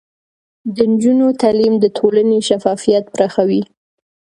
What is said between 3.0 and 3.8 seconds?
پراخوي.